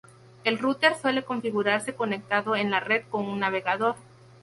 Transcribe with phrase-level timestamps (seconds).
[0.45, 3.97] El router suele configurarse conectado en la red con un navegador.